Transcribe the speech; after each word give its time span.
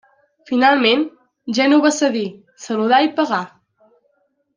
Finalment, 0.51 1.03
Gènova 1.57 1.91
cedí, 1.97 2.23
saludà 2.65 3.03
i 3.09 3.13
pagà. 3.21 3.41